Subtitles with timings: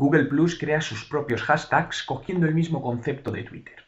[0.00, 3.84] Google Plus crea sus propios hashtags cogiendo el mismo concepto de Twitter.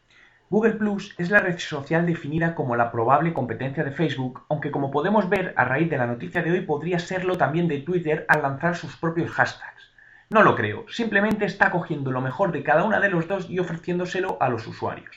[0.51, 4.91] Google Plus es la red social definida como la probable competencia de Facebook, aunque como
[4.91, 8.43] podemos ver a raíz de la noticia de hoy podría serlo también de Twitter al
[8.43, 9.91] lanzar sus propios hashtags.
[10.29, 13.59] No lo creo, simplemente está cogiendo lo mejor de cada una de los dos y
[13.59, 15.17] ofreciéndoselo a los usuarios.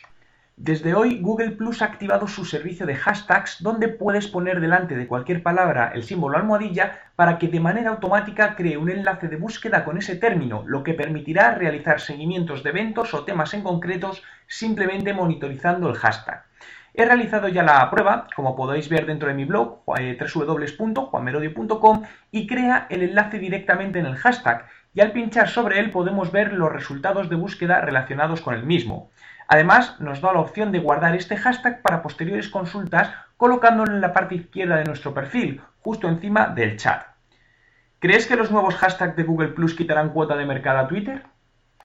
[0.58, 5.05] Desde hoy Google Plus ha activado su servicio de hashtags donde puedes poner delante de
[5.05, 9.84] cualquier palabra el símbolo almohadilla para que de manera automática cree un enlace de búsqueda
[9.84, 15.14] con ese término, lo que permitirá realizar seguimientos de eventos o temas en concretos simplemente
[15.14, 16.45] monitorizando el hashtag.
[16.94, 22.88] He realizado ya la prueba, como podéis ver dentro de mi blog, www.juanmerodio.com, y crea
[22.89, 27.30] el enlace directamente en el hashtag, y al pinchar sobre él podemos ver los resultados
[27.30, 29.09] de búsqueda relacionados con el mismo.
[29.48, 34.14] Además, nos da la opción de guardar este hashtag para posteriores consultas colocándolo en la
[34.14, 37.04] parte izquierda de nuestro perfil, justo encima del chat.
[38.00, 41.23] ¿Crees que los nuevos hashtags de Google Plus quitarán cuota de mercado a Twitter?